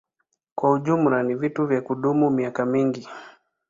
Kwa 0.55 0.79
jumla 0.79 1.23
ni 1.23 1.35
vitu 1.35 1.65
vya 1.67 1.81
kudumu 1.81 2.29
miaka 2.29 2.65
mingi. 2.65 3.09